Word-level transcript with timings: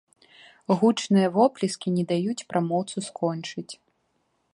Гучныя 0.79 1.27
воплескі 1.35 1.93
не 1.97 2.03
даюць 2.13 2.45
прамоўцу 2.53 2.97
скончыць. 3.09 3.71